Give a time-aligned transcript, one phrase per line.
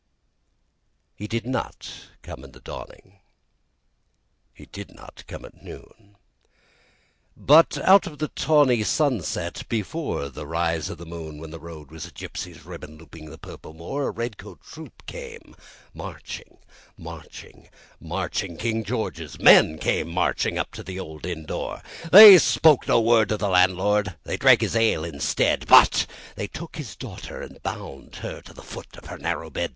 [1.15, 1.91] He did not
[2.23, 3.19] come in the dawning;
[4.51, 6.17] he did not come at noon.
[7.37, 11.91] And out of the tawny sunset, before the rise of the moon, When the road
[11.91, 15.55] was a gypsy's ribbon over the purple moor, The redcoat troops came
[15.93, 16.57] marching
[16.97, 21.83] Marching marching King George's men came marching, up to the old inn door.
[22.11, 26.77] They said no word to the landlord; they drank his ale instead, But they gagged
[26.77, 29.69] his daughter and bound her to the foot of her narrow bed.